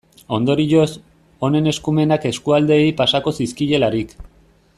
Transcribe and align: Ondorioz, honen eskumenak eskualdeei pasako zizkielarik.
Ondorioz, 0.35 0.87
honen 1.47 1.73
eskumenak 1.73 2.27
eskualdeei 2.31 2.91
pasako 3.03 3.35
zizkielarik. 3.41 4.19